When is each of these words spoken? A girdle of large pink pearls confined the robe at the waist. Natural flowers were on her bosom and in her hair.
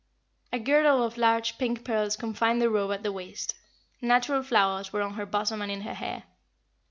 A 0.51 0.57
girdle 0.57 1.03
of 1.03 1.15
large 1.15 1.59
pink 1.59 1.83
pearls 1.85 2.17
confined 2.17 2.59
the 2.59 2.71
robe 2.71 2.91
at 2.91 3.03
the 3.03 3.11
waist. 3.11 3.53
Natural 4.01 4.41
flowers 4.41 4.91
were 4.91 5.03
on 5.03 5.13
her 5.13 5.27
bosom 5.27 5.61
and 5.61 5.71
in 5.71 5.81
her 5.81 5.93
hair. 5.93 6.23